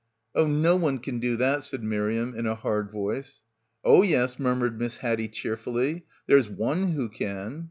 [0.33, 3.43] "Oh, no one can do that," said Miriam in a hard voice.
[3.85, 7.59] "Oh yes," murmured Miss Haddie cheerfully, "there's One who can."